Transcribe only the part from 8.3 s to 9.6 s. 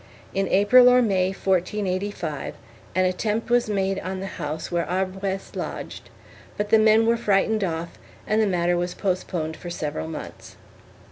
the matter was postponed